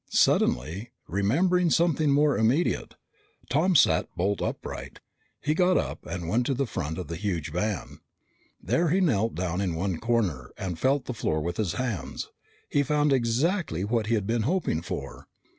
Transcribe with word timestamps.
Suddenly 0.09 0.89
remembering 1.07 1.69
something 1.69 2.09
more 2.09 2.35
immediate, 2.35 2.95
Tom 3.51 3.75
sat 3.75 4.07
bolt 4.17 4.41
upright. 4.41 4.99
He 5.41 5.53
got 5.53 5.77
up 5.77 6.07
and 6.07 6.27
went 6.27 6.47
to 6.47 6.55
the 6.55 6.65
front 6.65 6.97
of 6.97 7.07
the 7.07 7.15
huge 7.15 7.51
van. 7.51 7.99
There 8.59 8.89
he 8.89 8.99
knelt 8.99 9.35
down 9.35 9.61
in 9.61 9.75
one 9.75 9.99
corner 9.99 10.53
and 10.57 10.79
felt 10.79 11.05
the 11.05 11.13
floor 11.13 11.39
with 11.39 11.57
his 11.57 11.73
hands. 11.73 12.31
He 12.67 12.81
found 12.81 13.13
exactly 13.13 13.83
what 13.83 14.07
he 14.07 14.15
had 14.15 14.25
been 14.25 14.41
hoping 14.41 14.81
for. 14.81 15.27